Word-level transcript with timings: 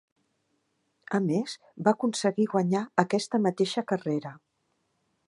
A 1.17 1.19
més, 1.25 1.53
va 1.87 1.93
aconseguir 1.97 2.49
guanyar 2.57 2.83
aquesta 3.05 3.41
mateixa 3.47 3.85
carrera. 3.93 4.37